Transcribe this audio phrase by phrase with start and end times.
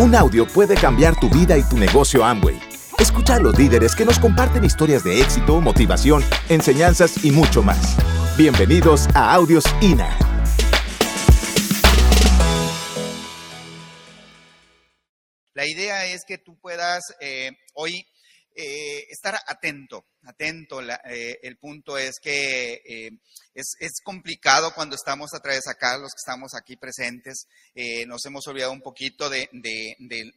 [0.00, 2.56] Un audio puede cambiar tu vida y tu negocio Amway.
[3.00, 7.96] Escucha a los líderes que nos comparten historias de éxito, motivación, enseñanzas y mucho más.
[8.36, 10.16] Bienvenidos a Audios INA.
[15.54, 18.06] La idea es que tú puedas eh, hoy
[18.60, 20.80] eh, estar atento, atento.
[20.82, 23.10] Eh, el punto es que eh,
[23.54, 27.46] es, complicado cuando estamos a través acá, los que estamos aquí presentes,
[28.08, 29.48] nos hemos olvidado un poquito de,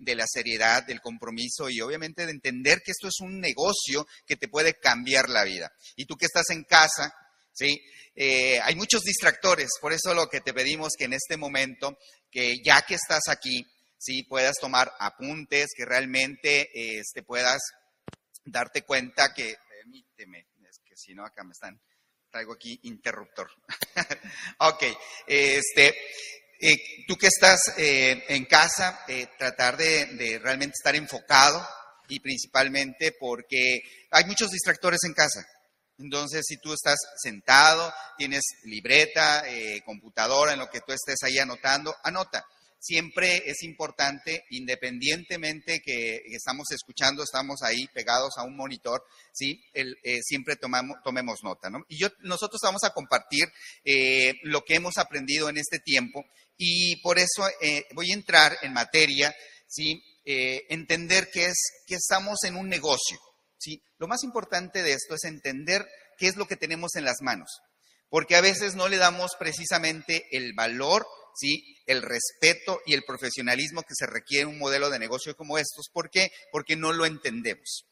[0.05, 4.47] la seriedad, del compromiso y obviamente de entender que esto es un negocio que te
[4.47, 5.71] puede cambiar la vida.
[5.95, 7.11] Y tú que estás en casa,
[7.51, 7.81] ¿sí?
[8.15, 11.97] hay muchos distractores, por eso lo que te pedimos que en este momento,
[12.29, 13.65] que ya que estás aquí,
[13.97, 16.69] sí puedas tomar apuntes, que realmente
[16.99, 17.61] este, puedas
[18.43, 21.79] darte cuenta que, permíteme, es que si no acá me están,
[22.29, 23.49] traigo aquí interruptor.
[24.59, 24.83] ok,
[25.27, 25.95] este,
[26.59, 26.77] eh,
[27.07, 31.67] tú que estás eh, en casa, eh, tratar de, realmente estar enfocado
[32.07, 33.81] y principalmente porque
[34.11, 35.45] hay muchos distractores en casa.
[35.97, 39.43] Entonces, si tú estás sentado, tienes libreta,
[39.85, 42.43] computadora, en lo que tú estés ahí anotando, anota
[42.81, 49.63] siempre es importante, independientemente que estamos escuchando, estamos ahí pegados a un monitor, ¿sí?
[49.73, 51.85] Eh, siempre tomamos, tomemos nota, ¿no?
[51.87, 53.45] Y yo, nosotros vamos a compartir
[53.85, 56.25] eh, lo que hemos aprendido en este tiempo
[56.57, 59.33] y por eso eh, voy a entrar en materia,
[59.67, 60.03] ¿sí?
[60.23, 63.17] entender que, es, que estamos en un negocio,
[63.57, 63.81] ¿sí?
[63.97, 65.83] Lo más importante de esto es entender
[66.19, 67.49] qué es lo que tenemos en las manos,
[68.07, 71.75] porque a veces no le damos precisamente el valor ¿sí?
[71.85, 75.89] el respeto y el profesionalismo que se requiere en un modelo de negocio como estos.
[75.91, 76.31] ¿Por qué?
[76.51, 77.85] Porque no lo entendemos.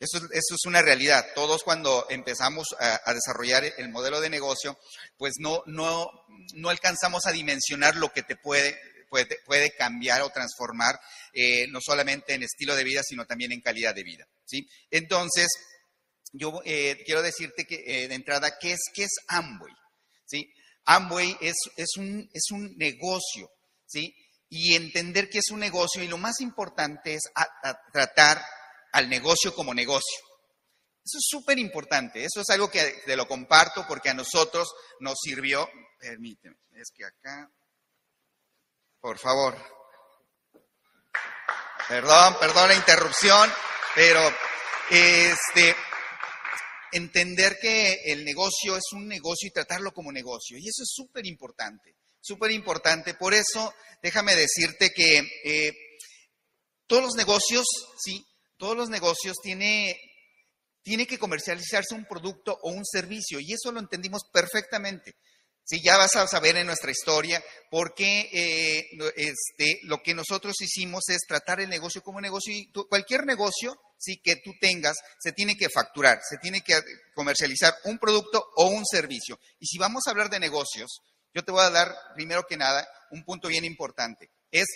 [0.00, 1.26] Eso, es una realidad.
[1.34, 4.78] Todos cuando empezamos a, desarrollar el modelo de negocio,
[5.18, 6.08] pues no, no,
[6.54, 8.78] no alcanzamos a dimensionar lo que te puede,
[9.10, 10.98] puede, puede cambiar o transformar,
[11.34, 14.24] eh, no solamente en estilo de vida, sino también en calidad de vida.
[14.46, 14.66] ¿sí?
[14.90, 15.48] Entonces,
[16.32, 19.74] yo eh, quiero decirte que eh, de entrada, ¿qué es, qué es Amway?
[20.24, 20.50] ¿sí?
[20.84, 21.56] Amway es,
[21.96, 23.50] un, es un negocio,
[23.86, 24.14] ¿sí?
[24.48, 27.22] Y entender que es un negocio y lo más importante es
[27.92, 28.44] tratar
[28.92, 30.18] al negocio como negocio.
[31.04, 34.68] Eso es súper importante, eso es algo que te lo comparto porque a nosotros
[35.00, 35.68] nos sirvió,
[35.98, 37.50] permíteme, es que acá,
[39.00, 39.56] por favor,
[41.88, 43.50] perdón, perdón la interrupción,
[43.94, 44.20] pero
[44.90, 45.74] este,
[46.92, 50.56] entender que el negocio es un negocio y tratarlo como negocio.
[50.58, 53.14] Y eso es súper importante, súper importante.
[53.14, 55.72] Por eso, déjame decirte que eh,
[56.86, 57.66] todos los negocios,
[57.98, 58.24] sí,
[58.56, 59.96] todos los negocios tiene,
[60.82, 63.38] tiene que comercializarse un producto o un servicio.
[63.40, 65.14] Y eso lo entendimos perfectamente.
[65.70, 70.60] Sí, ya vas a saber en nuestra historia por qué eh, este, lo que nosotros
[70.60, 75.30] hicimos es tratar el negocio como negocio y cualquier negocio sí, que tú tengas se
[75.30, 76.74] tiene que facturar, se tiene que
[77.14, 79.38] comercializar un producto o un servicio.
[79.60, 82.84] Y si vamos a hablar de negocios, yo te voy a dar primero que nada
[83.12, 84.28] un punto bien importante.
[84.50, 84.66] Es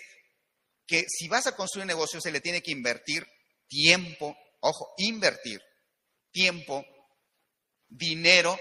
[0.86, 3.26] que si vas a construir un negocio se le tiene que invertir
[3.66, 5.60] tiempo, ojo, invertir
[6.30, 6.84] tiempo,
[7.88, 8.56] dinero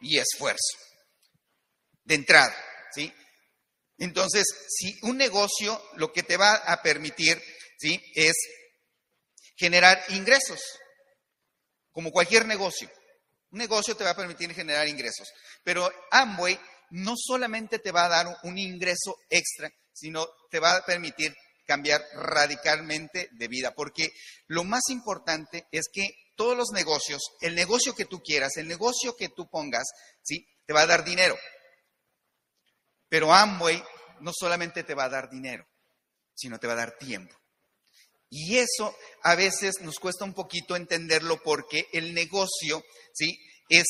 [0.00, 0.95] y esfuerzo.
[2.06, 2.56] De entrada,
[2.94, 3.12] ¿sí?
[3.98, 7.42] Entonces, si un negocio lo que te va a permitir,
[7.78, 8.00] ¿sí?
[8.14, 8.34] Es
[9.56, 10.60] generar ingresos,
[11.90, 12.90] como cualquier negocio.
[13.50, 15.28] Un negocio te va a permitir generar ingresos,
[15.62, 16.58] pero Amway
[16.90, 21.34] no solamente te va a dar un ingreso extra, sino te va a permitir
[21.66, 24.10] cambiar radicalmente de vida, porque
[24.46, 26.06] lo más importante es que
[26.36, 29.84] todos los negocios, el negocio que tú quieras, el negocio que tú pongas,
[30.22, 30.46] ¿sí?
[30.64, 31.36] te va a dar dinero.
[33.08, 33.82] Pero Amway
[34.20, 35.66] no solamente te va a dar dinero,
[36.34, 37.34] sino te va a dar tiempo.
[38.28, 42.84] Y eso a veces nos cuesta un poquito entenderlo porque el negocio,
[43.14, 43.38] ¿sí?
[43.68, 43.86] Es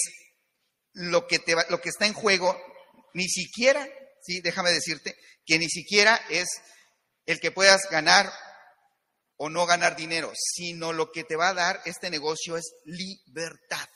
[0.93, 2.59] lo que, te lo que está en juego,
[3.15, 3.87] ni siquiera,
[4.22, 4.41] ¿sí?
[4.41, 6.47] Déjame decirte, que ni siquiera es
[7.24, 8.30] el que puedas ganar
[9.36, 13.89] o no ganar dinero, sino lo que te va a dar este negocio es libertad.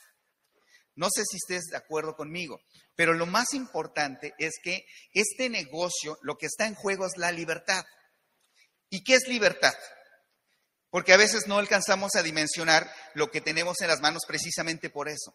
[1.01, 2.61] No sé si estés de acuerdo conmigo,
[2.95, 7.31] pero lo más importante es que este negocio, lo que está en juego es la
[7.31, 7.83] libertad.
[8.87, 9.73] ¿Y qué es libertad?
[10.91, 15.09] Porque a veces no alcanzamos a dimensionar lo que tenemos en las manos precisamente por
[15.09, 15.33] eso.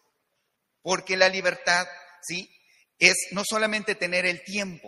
[0.83, 1.85] Porque la libertad,
[2.21, 2.49] ¿sí?
[2.97, 4.87] Es no solamente tener el tiempo,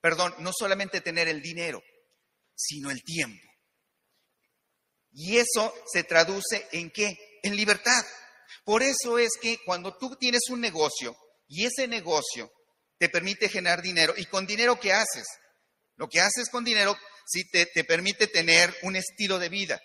[0.00, 1.82] perdón, no solamente tener el dinero,
[2.54, 3.42] sino el tiempo.
[5.10, 7.18] Y eso se traduce en qué?
[7.42, 8.04] En libertad.
[8.64, 11.16] Por eso es que cuando tú tienes un negocio
[11.48, 12.50] y ese negocio
[12.98, 15.26] te permite generar dinero, ¿y con dinero qué haces?
[15.96, 16.96] Lo que haces con dinero
[17.26, 19.80] sí te, te permite tener un estilo de vida.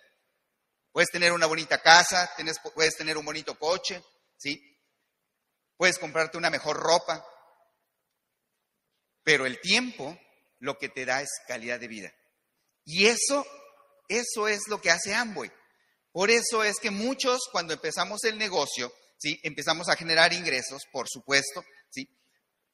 [0.91, 4.03] Puedes tener una bonita casa, tienes, puedes tener un bonito coche,
[4.37, 4.59] ¿sí?
[5.77, 7.25] Puedes comprarte una mejor ropa,
[9.23, 10.19] pero el tiempo
[10.59, 12.13] lo que te da es calidad de vida.
[12.83, 13.45] Y eso,
[14.07, 15.51] eso es lo que hace Amway.
[16.11, 19.39] Por eso es que muchos cuando empezamos el negocio, ¿sí?
[19.43, 22.09] Empezamos a generar ingresos, por supuesto, ¿sí?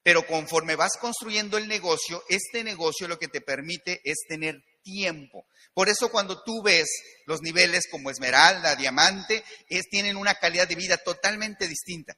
[0.04, 5.48] Pero conforme vas construyendo el negocio, este negocio lo que te permite es tener tiempo.
[5.74, 6.88] Por eso cuando tú ves
[7.26, 12.14] los niveles como esmeralda, diamante, es, tienen una calidad de vida totalmente distinta.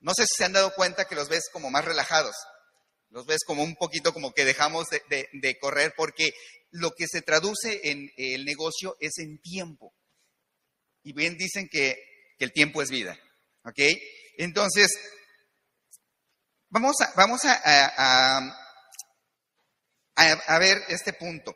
[0.00, 2.34] No sé si se han dado cuenta que los ves como más relajados,
[3.10, 6.32] los ves como un poquito como que dejamos de, correr porque
[6.70, 9.92] lo que se traduce en el negocio es en tiempo.
[11.02, 12.08] Y bien dicen que,
[12.38, 13.18] el tiempo es vida.
[13.64, 13.78] ¿Ok?
[14.38, 14.98] Entonces,
[16.70, 18.56] vamos a, vamos a,
[20.58, 21.54] ver este punto.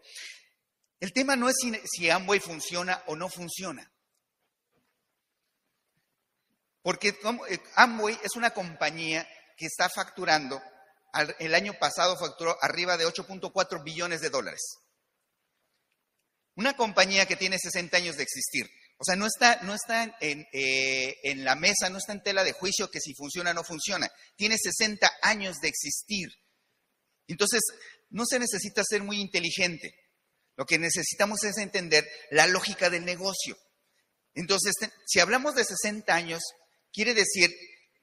[1.00, 3.90] El tema no es si, si Amway funciona o no funciona.
[6.82, 7.08] Porque
[7.48, 9.26] eh, Amway es una compañía
[9.56, 10.62] que está facturando,
[11.38, 14.60] el año pasado facturó arriba de 8.4 billones de dólares.
[16.56, 18.68] Una compañía que tiene 60 años de existir.
[18.96, 22.44] O sea, no está, no está en, eh, en, la mesa, no está en tela
[22.44, 24.08] de juicio que si funciona o no funciona.
[24.36, 26.28] Tiene 60 años de existir.
[27.26, 27.60] Entonces,
[28.10, 29.94] no se necesita ser muy inteligente.
[30.56, 33.56] Lo que necesitamos es entender la lógica del negocio.
[34.34, 34.72] Entonces,
[35.06, 36.42] si hablamos de 60 años,
[36.92, 37.50] quiere decir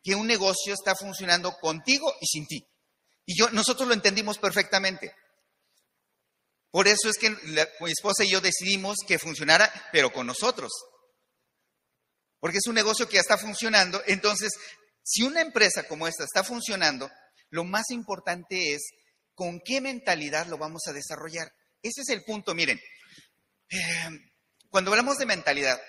[0.04, 2.68] que un negocio está funcionando contigo y sin ti.
[3.26, 5.14] Y yo, nosotros lo entendimos perfectamente.
[6.72, 10.72] Por eso es que mi esposa y yo decidimos que funcionara, pero con nosotros.
[12.40, 14.02] Porque es un negocio que ya está funcionando.
[14.08, 14.54] Entonces,
[15.04, 17.12] si una empresa como esta está funcionando,
[17.50, 18.90] lo más importante es
[19.36, 21.52] con qué mentalidad lo vamos a desarrollar.
[21.84, 22.56] Ese es el punto.
[22.56, 22.80] Miren,
[23.70, 24.10] eh,
[24.70, 25.82] cuando hablamos de mentalidad,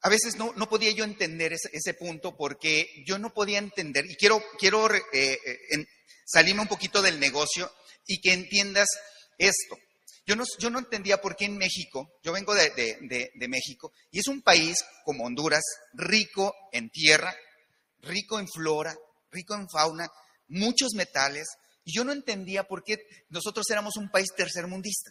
[0.00, 4.16] a veces no, no podía yo entender ese, punto porque yo no podía entender, y
[4.16, 5.86] quiero, quiero eh, eh,
[6.26, 7.72] salirme un poquito del negocio
[8.06, 8.88] y que entiendas
[9.38, 9.76] esto.
[10.26, 10.36] Yo
[10.70, 14.82] no, entendía por qué en México, yo vengo de, de México, y es un país
[15.04, 17.34] como Honduras, rico en tierra,
[17.98, 18.96] rico en flora,
[19.30, 20.08] rico en fauna,
[20.48, 21.46] muchos metales,
[21.84, 22.98] y yo no entendía por qué
[23.28, 25.10] nosotros éramos un país tercermundista.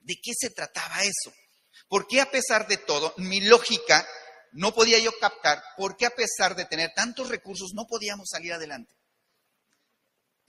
[0.00, 1.32] ¿De qué se trataba eso?
[1.88, 4.06] ¿Por qué a pesar de todo, mi lógica
[4.52, 8.52] no podía yo captar por qué a pesar de tener tantos recursos no podíamos salir
[8.52, 8.92] adelante?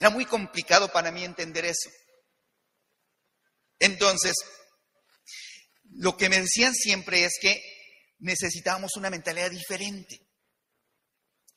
[0.00, 1.90] Era muy complicado para mí entender eso.
[3.80, 4.34] Entonces,
[5.96, 7.60] lo que me decían siempre es que
[8.20, 10.20] necesitábamos una mentalidad diferente.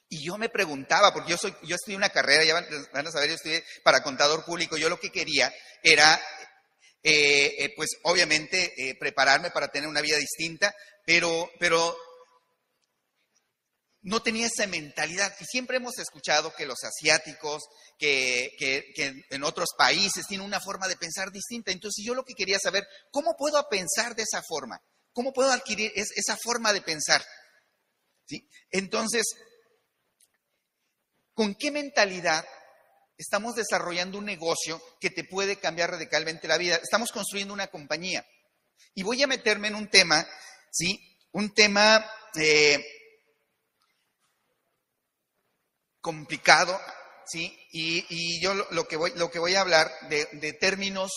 [0.10, 3.30] Y yo me preguntaba, porque yo soy, yo estudié una carrera, ya van, a saber,
[3.30, 6.22] yo estudié para contador público, yo lo que quería era
[7.02, 10.74] eh, eh, pues obviamente eh, prepararme para tener una vida distinta,
[11.06, 11.98] pero, pero
[14.04, 15.36] no tenía esa mentalidad.
[15.40, 17.64] Y siempre hemos escuchado que los asiáticos,
[17.98, 18.94] que, que,
[19.30, 21.72] en otros países tienen una forma de pensar distinta.
[21.72, 24.80] Entonces yo lo que quería saber, ¿cómo puedo pensar de esa forma?
[25.12, 27.24] ¿Cómo puedo adquirir esa forma de pensar?
[28.28, 28.48] ¿Sí?
[28.72, 29.24] Entonces,
[31.34, 32.46] ¿con qué mentalidad
[33.18, 36.75] estamos desarrollando un negocio que te puede cambiar radicalmente la vida.
[36.75, 38.25] Estamos construyendo una compañía.
[38.96, 40.27] Y voy a meterme en un tema,
[40.72, 41.00] ¿sí?
[41.32, 42.84] Un tema eh,
[46.03, 46.77] complicado,
[47.25, 47.57] ¿sí?
[47.72, 51.12] Y, yo lo, que voy, lo que voy a hablar de, términos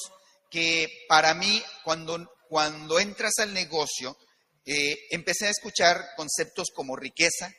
[0.48, 4.16] que para mí, cuando, cuando entras al negocio,
[4.64, 7.50] eh, empecé a escuchar conceptos como riqueza,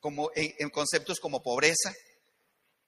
[0.00, 1.94] como, eh, conceptos como pobreza,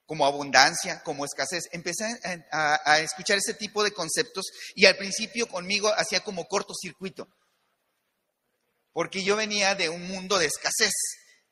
[0.04, 1.64] como abundancia, como escasez.
[1.72, 2.04] Empecé
[2.52, 4.44] a, escuchar ese tipo de conceptos
[4.74, 7.26] y al principio conmigo hacía como cortocircuito,
[8.92, 10.92] porque yo venía de un mundo de escasez.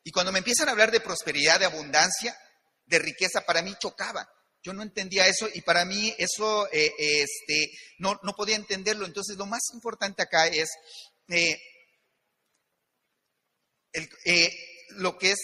[0.05, 2.39] Y cuando me empiezan a hablar de prosperidad, de abundancia,
[2.85, 4.29] de riqueza, para mí chocaba.
[4.63, 9.07] Yo no entendía eso y para mí eso eh, este, no, no, podía entenderlo.
[9.07, 10.69] Entonces lo más importante acá es
[11.29, 11.59] eh,
[14.25, 14.53] eh,
[14.91, 15.39] lo que es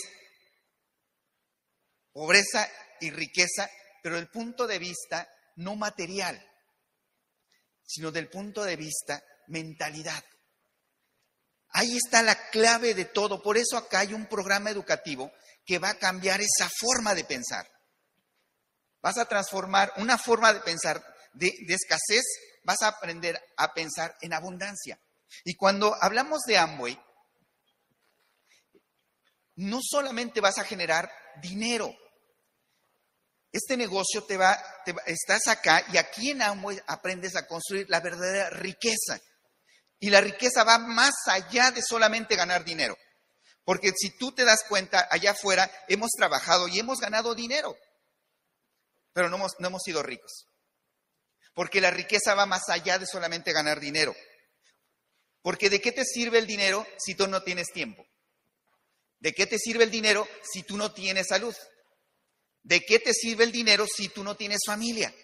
[2.12, 2.68] pobreza
[3.00, 3.68] y riqueza,
[4.02, 6.42] pero del punto de vista no material,
[7.82, 10.24] sino del punto de vista mentalidad.
[11.72, 13.42] Ahí está la clave de todo.
[13.42, 15.32] Por eso acá hay un programa educativo
[15.64, 17.66] que va a cambiar esa forma de pensar.
[19.02, 22.24] Vas a transformar una forma de pensar de, escasez,
[22.64, 25.00] vas a aprender a pensar en abundancia.
[25.44, 27.00] Y cuando hablamos de Amway,
[29.56, 31.10] no solamente vas a generar
[31.40, 31.94] dinero,
[33.52, 34.56] Este negocio te va,
[35.06, 39.20] estás acá y aquí en Amway aprendes a construir la verdadera riqueza.
[40.00, 42.96] Y la riqueza va más allá de solamente ganar dinero.
[43.64, 47.76] Porque si tú te das cuenta, allá afuera hemos trabajado y hemos ganado dinero,
[49.12, 50.46] pero no hemos, no hemos sido ricos.
[51.54, 54.16] Porque la riqueza va más allá de solamente ganar dinero.
[55.42, 58.06] Porque ¿de qué te sirve el dinero si tú no tienes tiempo?
[59.18, 61.54] ¿De qué te sirve el dinero si tú no tienes salud?
[62.62, 65.14] ¿De qué te sirve el dinero si tú no tienes familia?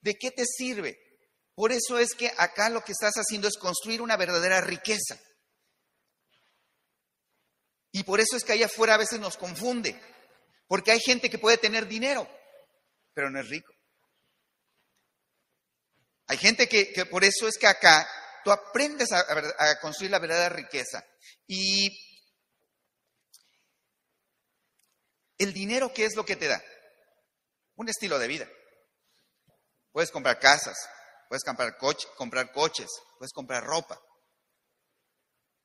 [0.00, 1.03] ¿De qué te sirve?
[1.54, 5.18] Por eso es que acá lo que estás haciendo es construir una verdadera riqueza.
[7.92, 10.00] Y por eso es que allá afuera a veces nos confunde,
[10.66, 12.28] porque hay gente que puede tener dinero,
[13.12, 13.72] pero no es rico.
[16.26, 18.08] Hay gente que, por eso es que acá
[18.42, 19.24] tú aprendes a,
[19.58, 21.04] a construir la verdadera riqueza.
[21.46, 21.88] Y
[25.38, 26.60] el dinero, ¿qué es lo que te da?
[27.76, 28.48] Un estilo de vida.
[29.92, 30.76] Puedes comprar casas,
[31.28, 31.76] puedes comprar,
[32.16, 32.88] comprar coches,
[33.18, 34.00] puedes comprar ropa.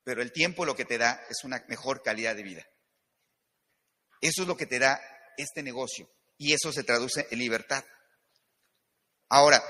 [0.03, 2.65] Pero el tiempo lo que te da es una mejor calidad de vida.
[4.21, 4.99] Eso es lo que te da
[5.37, 6.09] este negocio.
[6.37, 7.83] Y eso se traduce en libertad.
[9.29, 9.63] Ahora,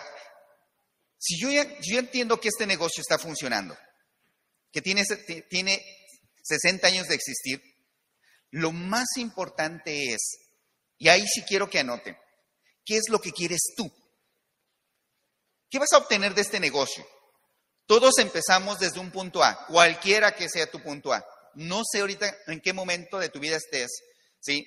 [1.17, 3.77] si yo, ya, yo entiendo que este negocio está funcionando,
[4.71, 5.03] que tiene,
[5.49, 5.83] tiene
[6.43, 7.61] 60 años de existir,
[8.51, 10.37] lo más importante es,
[10.97, 12.17] y ahí sí quiero que anoten,
[12.85, 13.91] ¿qué es lo que quieres tú?
[15.69, 17.05] ¿Qué vas a obtener de este negocio?
[17.85, 21.25] Todos empezamos desde un punto A, cualquiera que sea tu punto A.
[21.55, 23.89] No sé ahorita en qué momento de tu vida estés,
[24.39, 24.65] ¿sí?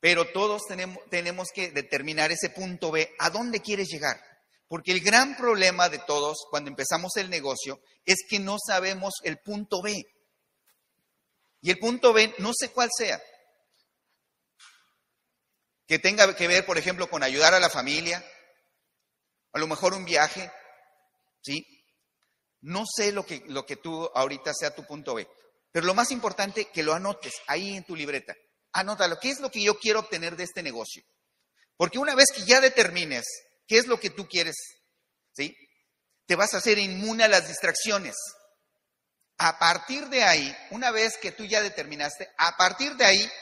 [0.00, 4.20] Pero todos tenemos, tenemos que determinar ese punto B, ¿a dónde quieres llegar?
[4.68, 9.38] Porque el gran problema de todos cuando empezamos el negocio es que no sabemos el
[9.38, 10.04] punto B.
[11.60, 13.20] Y el punto B, no sé cuál sea.
[15.86, 18.24] Que tenga que ver, por ejemplo, con ayudar a la familia,
[19.56, 20.52] a lo mejor un viaje,
[21.42, 21.66] ¿sí?
[22.60, 25.26] No sé lo que, lo que tú ahorita sea tu punto B,
[25.72, 28.34] pero lo más importante que lo anotes ahí en tu libreta.
[28.72, 31.02] Anótalo, ¿qué es lo que yo quiero obtener de este negocio?
[31.74, 33.24] Porque una vez que ya determines
[33.66, 34.56] qué es lo que tú quieres,
[35.32, 35.56] ¿sí?
[36.26, 38.14] Te vas a hacer inmune a las distracciones.
[39.38, 43.32] A partir de ahí, una vez que tú ya determinaste, a partir de ahí,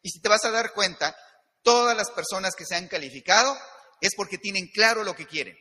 [0.00, 1.16] y si te vas a dar cuenta,
[1.62, 3.58] todas las personas que se han calificado
[4.00, 5.56] es porque tienen claro lo que quieren.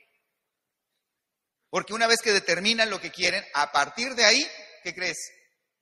[1.69, 4.47] Porque una vez que determinan lo que quieren, a partir de ahí,
[4.83, 5.17] ¿qué crees?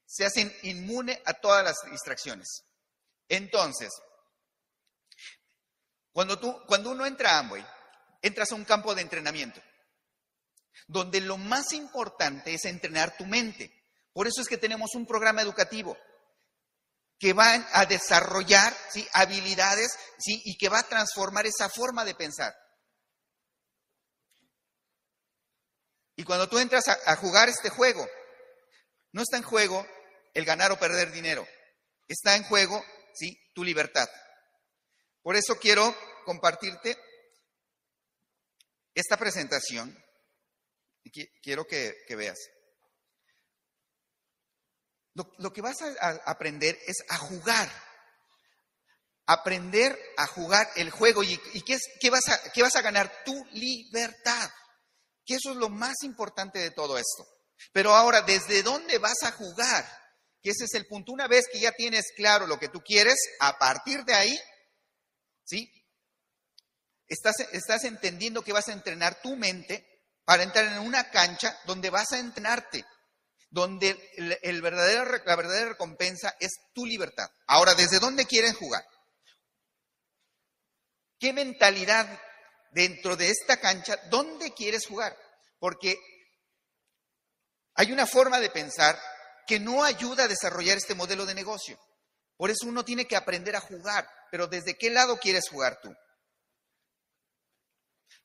[0.06, 2.64] Se hacen inmune a todas las distracciones.
[3.28, 3.90] Entonces,
[6.12, 7.66] cuando, tú, cuando uno entra a Amway,
[8.22, 9.62] entras a un campo de entrenamiento,
[10.88, 13.72] donde lo más importante es entrenar tu mente.
[14.14, 15.98] Por eso es que tenemos un programa educativo
[17.24, 18.76] que va a desarrollar
[19.14, 22.54] habilidades y que va a transformar esa forma de pensar.
[26.18, 28.06] Y cuando tú entras a, jugar este juego,
[29.14, 29.88] no está en juego
[30.34, 31.48] el ganar o perder dinero,
[32.10, 33.40] está en juego ¿sí?
[33.54, 34.10] tu libertad.
[35.22, 36.98] Por eso quiero compartirte
[38.94, 39.98] esta presentación
[41.42, 42.38] quiero que veas.
[45.16, 47.70] Lo, que vas a, aprender es a jugar.
[49.26, 51.24] Aprender a jugar el juego.
[51.24, 53.24] ¿Y, qué, es, qué, vas a, qué vas a ganar?
[53.24, 54.50] Tu libertad.
[55.26, 57.28] Que eso es lo más importante de todo esto.
[57.72, 59.86] Pero ahora, ¿desde dónde vas a jugar?
[60.42, 61.12] Que ese es el punto.
[61.12, 64.40] Una vez que ya tienes claro lo que tú quieres, a partir de ahí,
[65.46, 65.72] ¿sí?
[67.08, 69.88] Estás, estás entendiendo que vas a entrenar tu mente
[70.26, 72.84] para entrar en una cancha donde vas a entrenarte
[73.54, 73.96] donde
[74.42, 77.30] el, la verdadera recompensa es tu libertad.
[77.46, 78.84] Ahora, ¿desde dónde quieren jugar?
[81.20, 82.20] ¿Qué mentalidad
[82.72, 85.16] dentro de esta cancha, dónde quieres jugar?
[85.60, 86.00] Porque
[87.76, 89.00] hay una forma de pensar
[89.46, 91.80] que no ayuda a desarrollar este modelo de negocio.
[92.36, 95.94] Por eso uno tiene que aprender a jugar, pero ¿desde qué lado quieres jugar tú?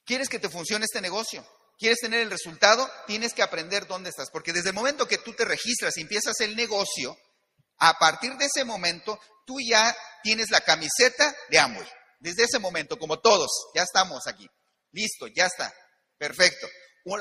[0.06, 1.46] ¿Quieres que te funcione este negocio?
[1.78, 4.30] Quieres tener el resultado, tienes que aprender dónde estás.
[4.30, 7.16] Porque desde el momento que tú te registras y empiezas el negocio,
[7.78, 11.88] a partir de ese momento, tú ya tienes la camiseta de Amway.
[12.18, 14.46] Desde ese momento, como todos, ya estamos aquí.
[14.90, 15.72] Listo, ya está.
[16.18, 16.66] Perfecto.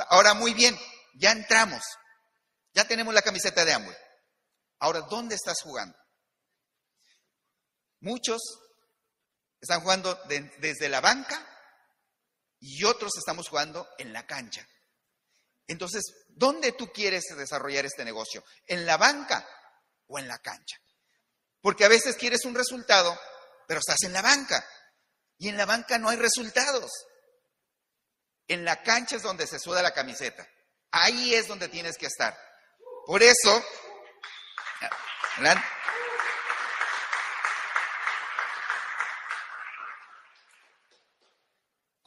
[0.09, 0.77] Ahora, muy bien,
[1.15, 1.83] ya entramos.
[2.73, 3.95] Ya tenemos la camiseta de Amway.
[4.79, 5.97] Ahora, ¿dónde estás jugando?
[7.99, 8.41] Muchos
[9.59, 10.19] están jugando
[10.59, 11.56] desde la banca
[12.59, 14.67] y otros estamos jugando en la cancha.
[15.67, 18.43] Entonces, ¿dónde tú quieres desarrollar este negocio?
[18.65, 19.47] ¿En la banca
[20.07, 20.77] o en la cancha?
[21.61, 23.19] Porque a veces quieres un resultado,
[23.67, 24.65] pero estás en la banca.
[25.37, 26.91] Y en la banca no hay resultados.
[28.47, 30.47] En la cancha es donde se suda la camiseta.
[30.91, 32.37] Ahí es donde tienes que estar.
[33.05, 33.63] Por eso,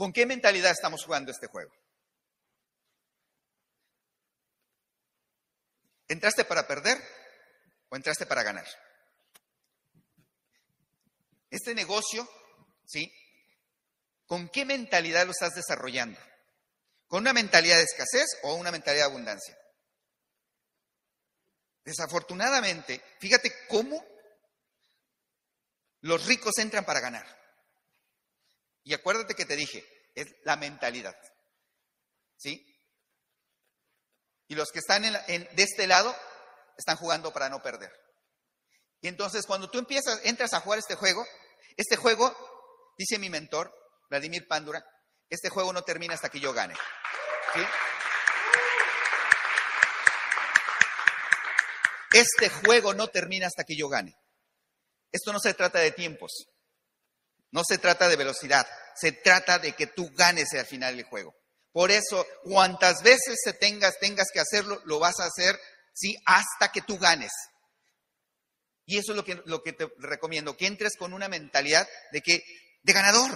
[0.00, 1.70] ¿con qué mentalidad estamos jugando este juego?
[6.08, 6.96] ¿Entraste para perder
[7.90, 8.64] o entraste para ganar?
[11.50, 12.26] Este negocio,
[12.86, 13.12] ¿sí?
[14.24, 16.18] ¿Con qué mentalidad lo estás desarrollando?
[17.06, 19.58] ¿Con una mentalidad de escasez o una mentalidad de abundancia?
[21.84, 24.02] Desafortunadamente, fíjate cómo
[26.00, 27.39] los ricos entran para ganar.
[28.84, 31.16] Y acuérdate que te dije, es la mentalidad.
[32.36, 32.66] ¿Sí?
[34.48, 36.14] Y los que están de este lado
[36.76, 37.92] están jugando para no perder.
[39.00, 41.24] Y entonces cuando tú empiezas, entras a jugar este juego,
[41.76, 42.34] este juego,
[42.98, 43.72] dice mi mentor,
[44.08, 44.84] Vladimir Pándura,
[45.28, 46.74] este juego no termina hasta que yo gane.
[52.12, 54.14] Este juego no termina hasta que yo gane.
[55.12, 56.48] Esto no se trata de tiempos,
[57.52, 61.34] no se trata de velocidad, se trata de que tú ganes al final del juego.
[61.72, 65.58] Por eso, cuantas veces se tengas, tengas que hacerlo, lo vas a hacer,
[65.92, 67.30] sí, hasta que tú ganes.
[68.86, 72.22] Y eso es lo que, lo que te recomiendo, que entres con una mentalidad de
[72.22, 72.42] que,
[72.82, 73.30] de ganador.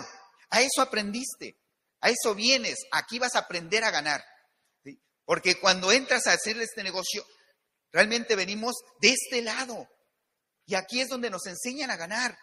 [0.51, 1.57] A eso aprendiste,
[2.01, 4.25] a eso vienes, aquí vas a aprender a ganar.
[5.25, 7.25] Porque cuando entras a hacer este negocio,
[7.93, 9.89] realmente venimos de este lado.
[10.67, 12.37] Y aquí es donde nos enseñan a ganar.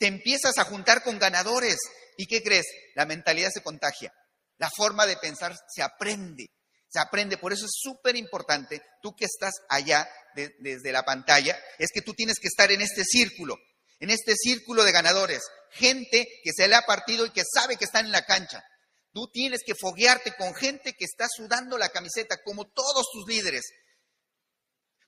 [0.00, 1.76] Te empiezas a juntar con ganadores.
[2.16, 2.64] ¿Y qué crees?
[2.94, 4.10] La mentalidad se contagia.
[4.56, 6.46] La forma de pensar se aprende.
[6.88, 7.36] Se aprende.
[7.36, 10.10] Por eso es súper importante, tú que estás allá
[10.58, 13.56] desde la pantalla, es que tú tienes que estar en este círculo,
[13.98, 15.42] en este círculo de ganadores.
[15.70, 18.64] Gente que se le ha partido y que sabe que están en la cancha.
[19.12, 23.64] Tú tienes que foguearte con gente que está sudando la camiseta, como todos tus líderes.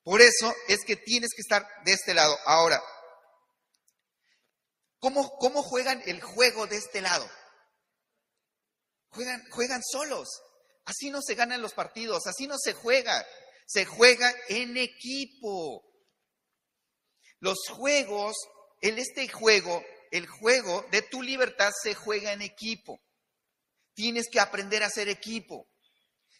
[0.03, 2.37] Por eso es que tienes que estar de este lado.
[2.45, 2.83] Ahora,
[5.03, 7.29] ¿cómo, cómo juegan el juego de este lado?
[9.09, 10.29] Juegan, juegan solos.
[10.85, 13.27] Así no se ganan los partidos, así no se juega.
[13.67, 15.83] Se juega en equipo.
[17.41, 18.37] Los juegos,
[18.81, 23.01] en este juego, el juego de tu libertad se juega en equipo.
[23.95, 25.69] Tienes que aprender a ser equipo.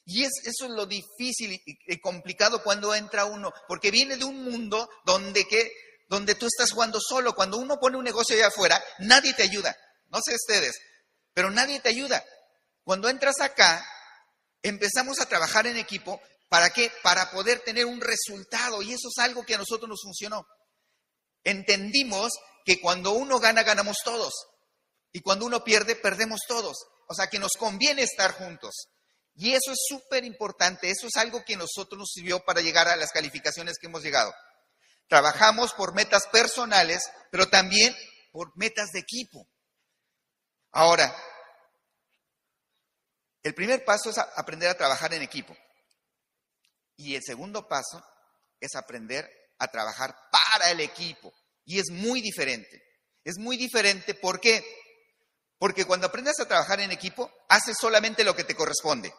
[0.05, 4.45] Y es, eso es lo difícil y, complicado cuando entra uno, porque viene de un
[4.45, 5.73] mundo donde, que,
[6.13, 7.35] donde tú estás jugando solo.
[7.35, 9.75] Cuando uno pone un negocio allá afuera, nadie te ayuda.
[10.11, 10.79] No sé ustedes,
[11.33, 12.23] pero nadie te ayuda.
[12.85, 13.83] Cuando entras acá,
[14.61, 16.21] empezamos a trabajar en equipo.
[16.51, 16.93] ¿Para qué?
[17.03, 18.83] Para poder tener un resultado.
[18.83, 20.47] Y eso es algo que a nosotros nos funcionó.
[21.45, 22.31] Entendimos
[22.67, 24.35] que cuando uno gana, ganamos todos.
[25.13, 26.77] Y cuando uno pierde, perdemos todos.
[27.09, 28.89] O sea que nos conviene estar juntos.
[29.35, 32.97] Y eso es súper importante, eso es algo que nosotros nos sirvió para llegar a
[32.97, 34.31] las calificaciones que hemos llegado.
[35.09, 37.95] Trabajamos por metas personales, pero también
[38.33, 39.47] por metas de equipo.
[40.73, 41.15] Ahora,
[43.43, 45.57] el primer paso es aprender a trabajar en equipo.
[46.97, 48.03] Y el segundo paso
[48.61, 51.33] es aprender a trabajar para el equipo.
[51.65, 52.83] Y es muy diferente.
[53.25, 54.65] Es muy diferente, ¿por qué?
[55.59, 59.15] Porque cuando aprendes a trabajar en equipo, haces solamente lo que te corresponde.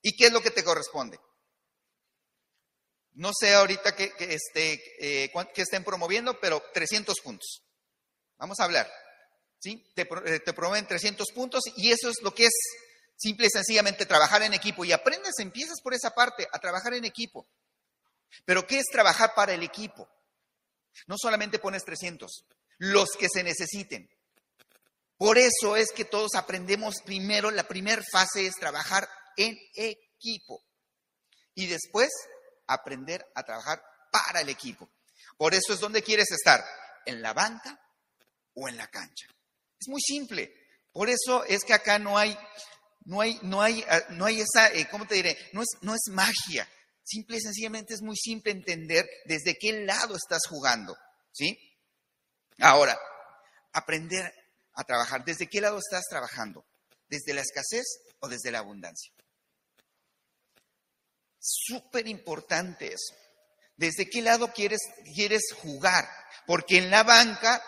[0.00, 1.18] ¿Y qué es lo que te corresponde?
[3.14, 7.62] No sé ahorita que, este, eh, estén promoviendo, pero 300 puntos.
[8.38, 8.90] Vamos a hablar.
[9.58, 9.84] ¿sí?
[9.94, 12.54] Te, eh, te promueven 300 puntos y eso es lo que es
[13.16, 14.84] simple y sencillamente trabajar en equipo.
[14.84, 17.46] Y aprendes, empiezas por esa parte, a trabajar en equipo.
[18.44, 20.08] Pero ¿qué es trabajar para el equipo?
[21.06, 22.44] No solamente pones 300,
[22.78, 24.08] los que se necesiten.
[25.16, 30.64] Por eso es que todos aprendemos primero, la primera fase es trabajar en equipo.
[31.54, 32.10] Y después
[32.72, 34.90] aprender a trabajar para el equipo.
[35.36, 36.64] Por eso es donde quieres estar,
[37.06, 37.80] en la banca
[38.54, 39.26] o en la cancha.
[39.80, 40.54] Es muy simple.
[40.92, 42.36] Por eso es que acá no hay,
[43.04, 45.36] no hay, no hay, ah, no hay esa, eh, ¿cómo te diré?
[45.52, 46.68] No es, no es magia.
[47.04, 50.96] Simple y sencillamente es muy simple entender desde qué lado estás jugando.
[51.32, 51.58] ¿Sí?
[52.58, 52.98] Ahora,
[53.72, 54.32] aprender
[54.74, 55.24] a trabajar.
[55.24, 56.64] ¿Desde qué lado estás trabajando?
[57.08, 57.84] ¿Desde la escasez
[58.20, 59.12] o desde la abundancia?
[61.44, 63.14] Súper importante eso.
[63.76, 64.80] ¿Desde qué lado quieres,
[65.12, 66.08] quieres jugar?
[66.46, 67.60] Porque en la banca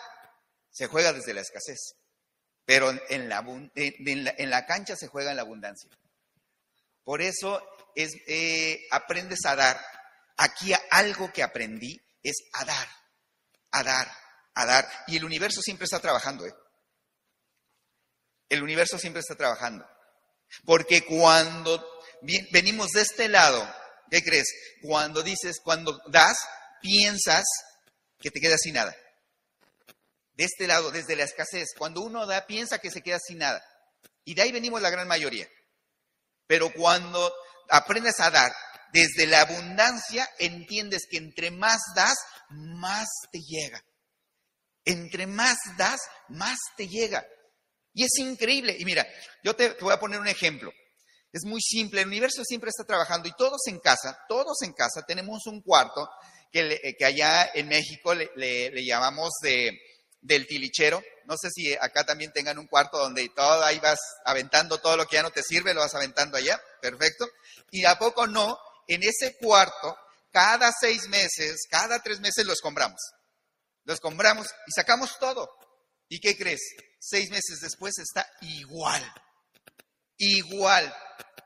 [0.71, 1.95] se juega desde la escasez,
[2.63, 3.43] pero en la,
[3.75, 5.89] en la, cancha se juega en la abundancia.
[7.03, 7.61] Por eso
[7.95, 9.81] es, eh, aprendes a dar.
[10.37, 12.87] Aquí algo que aprendí es a dar,
[13.71, 14.11] a dar,
[14.53, 14.89] a dar.
[15.07, 16.45] Y el universo siempre está trabajando.
[16.45, 16.53] ¿eh?
[18.47, 19.85] El universo siempre está trabajando.
[20.63, 21.94] Porque cuando
[22.51, 23.67] venimos de este lado,
[24.09, 24.47] ¿qué crees?
[24.81, 26.37] Cuando dices, cuando das,
[26.81, 27.45] piensas
[28.19, 28.95] que te quedas sin nada.
[30.33, 33.63] De este lado, desde la escasez, cuando uno da, piensa que se queda sin nada.
[34.25, 35.47] Y de ahí venimos la gran mayoría.
[36.47, 37.33] Pero cuando
[37.69, 38.53] aprendes a dar
[38.91, 42.15] desde la abundancia, entiendes que entre más das,
[42.49, 43.83] más te llega.
[44.83, 45.99] Entre más das,
[46.29, 47.25] más te llega.
[47.93, 48.75] Y es increíble.
[48.77, 49.07] Y mira,
[49.43, 50.71] yo te, voy a poner un ejemplo.
[51.35, 51.99] Es muy simple.
[51.99, 56.09] El universo siempre está trabajando y todos en casa, todos en casa tenemos un cuarto
[56.49, 59.77] que, allá en México le, llamamos de,
[60.21, 61.03] del tilichero.
[61.25, 65.05] No sé si acá también tengan un cuarto donde todo ahí vas aventando todo lo
[65.05, 66.57] que ya no te sirve, lo vas aventando allá.
[66.81, 67.27] Perfecto.
[67.69, 69.97] Y a poco no, en ese cuarto,
[70.31, 73.01] cada seis meses, cada tres meses los compramos.
[73.83, 75.49] Los compramos y sacamos todo.
[76.07, 76.61] ¿Y qué crees?
[76.97, 79.03] Seis meses después está igual.
[80.17, 80.95] Igual.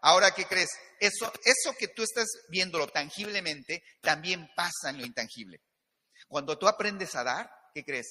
[0.02, 0.70] Ahora, ¿qué crees?
[1.00, 5.62] Eso, eso que tú estás viéndolo tangiblemente, también pasa en lo intangible.
[6.28, 8.08] Cuando tú aprendes a dar, ¿qué crees?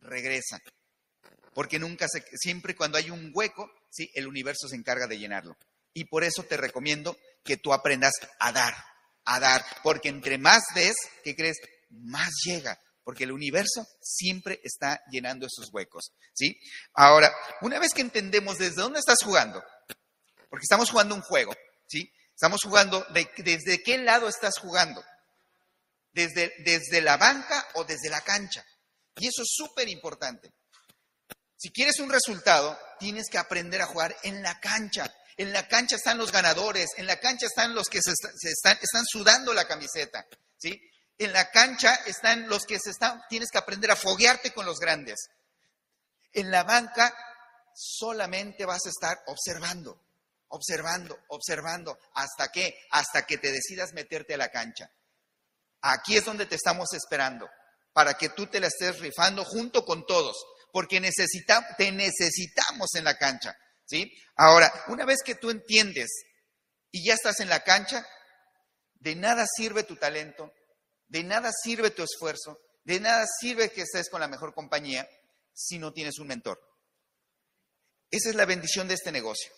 [0.00, 0.58] Regresa.
[1.54, 5.56] Porque nunca se, siempre cuando hay un hueco, sí, el universo se encarga de llenarlo.
[5.92, 8.74] Y por eso te recomiendo que tú aprendas a dar,
[9.24, 9.64] a dar.
[9.82, 11.56] Porque entre más des, ¿qué crees?
[11.90, 12.78] Más llega
[13.10, 16.56] porque el universo siempre está llenando esos huecos, ¿sí?
[16.94, 19.60] Ahora, una vez que entendemos desde dónde estás jugando,
[20.50, 21.54] porque estamos jugando un juego,
[21.86, 22.12] ¿sí?
[22.34, 25.02] Estamos jugando, ¿desde qué lado estás jugando?
[26.12, 28.64] Desde, desde la banca o desde la cancha.
[29.16, 30.52] Y eso es súper importante.
[31.56, 35.14] Si quieres un resultado, tienes que aprender a jugar en la cancha.
[35.36, 39.04] En la cancha están los ganadores, en la cancha están los que se, están, están
[39.06, 40.26] sudando la camiseta,
[40.58, 40.80] ¿sí?
[41.18, 44.78] En la cancha están los que se están, tienes que aprender a foguearte con los
[44.78, 45.28] grandes.
[46.32, 47.14] En la banca
[47.74, 50.00] solamente vas a estar observando,
[50.50, 51.98] observando, observando.
[52.14, 52.78] ¿Hasta qué?
[52.90, 54.90] Hasta que te decidas meterte a la cancha.
[55.82, 57.48] Aquí es donde te estamos esperando,
[57.92, 60.36] para que tú te la estés rifando junto con todos,
[60.72, 63.56] porque te necesitamos en la cancha.
[63.86, 64.12] ¿sí?
[64.36, 66.10] Ahora, una vez que tú entiendes
[66.90, 68.06] y ya estás en la cancha,
[68.94, 70.52] de nada sirve tu talento,
[71.08, 75.08] de nada sirve tu esfuerzo, de nada sirve que estés con la mejor compañía
[75.52, 76.60] si no tienes un mentor.
[78.10, 79.50] Esa es la bendición de este negocio,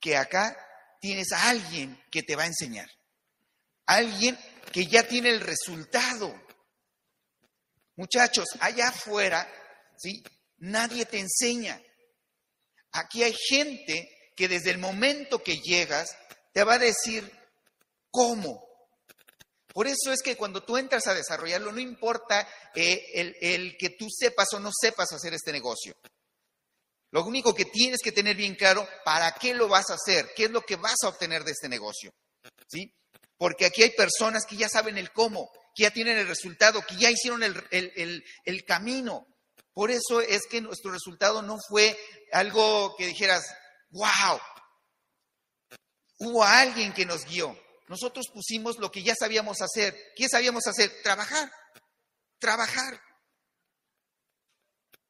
[0.00, 0.56] que acá
[1.00, 2.88] tienes a alguien que te va a enseñar,
[3.86, 4.38] alguien
[4.72, 6.34] que ya tiene el resultado.
[7.96, 9.46] Muchachos, allá afuera,
[9.98, 10.22] ¿sí?
[10.58, 11.80] Nadie te enseña.
[12.92, 16.16] Aquí hay gente que desde el momento que llegas
[16.52, 17.30] te va a decir
[18.10, 18.70] cómo,
[19.72, 24.06] por eso es que cuando tú entras a desarrollarlo, no importa eh, el, que tú
[24.10, 25.94] sepas o no sepas hacer este negocio.
[27.12, 30.30] Lo único que tienes que tener bien claro, ¿para qué lo vas a hacer?
[30.34, 32.12] ¿Qué es lo que vas a obtener de este negocio?
[32.68, 32.92] ¿Sí?
[33.36, 36.96] Porque aquí hay personas que ya saben el cómo, que ya tienen el resultado, que
[36.96, 39.26] ya hicieron el, el camino.
[39.72, 41.98] Por eso es que nuestro resultado no fue
[42.32, 43.44] algo que dijeras,
[43.90, 44.38] wow,
[46.18, 47.58] hubo alguien que nos guió.
[47.88, 49.96] Nosotros pusimos lo que ya sabíamos hacer.
[50.14, 51.02] ¿Qué sabíamos hacer?
[51.02, 51.50] Trabajar.
[52.38, 53.00] Trabajar.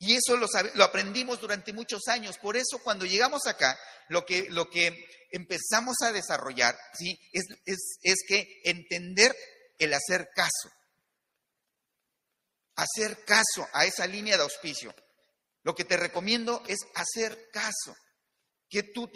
[0.02, 0.46] Y eso lo,
[0.82, 2.38] aprendimos durante muchos años.
[2.38, 4.96] Por eso cuando llegamos acá, lo que, lo que
[5.30, 7.18] empezamos a desarrollar ¿sí?
[7.32, 7.44] es,
[8.02, 9.36] es que entender
[9.78, 10.70] el hacer caso.
[12.76, 14.94] Hacer caso a esa línea de auspicio.
[15.64, 17.94] Lo que te recomiendo es hacer caso.
[18.70, 19.10] Que tú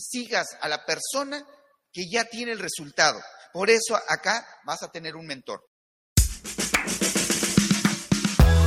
[0.00, 1.46] sigas a la persona
[1.92, 3.22] que ya tiene el resultado.
[3.52, 5.62] Por eso acá vas a tener un mentor.